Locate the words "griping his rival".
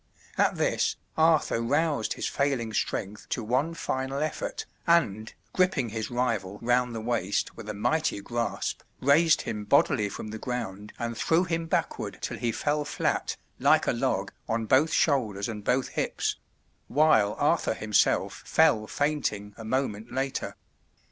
5.53-6.57